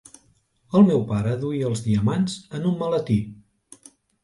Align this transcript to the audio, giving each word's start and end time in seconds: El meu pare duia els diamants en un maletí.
El 0.79 0.87
meu 0.87 1.03
pare 1.11 1.35
duia 1.43 1.69
els 1.73 1.85
diamants 1.89 2.39
en 2.61 2.69
un 2.73 2.77
maletí. 2.83 3.21